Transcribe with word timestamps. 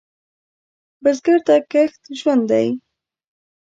بزګر 1.03 1.39
ته 1.47 1.55
کښت 1.71 2.01
ژوند 2.19 2.43
دی 2.51 2.67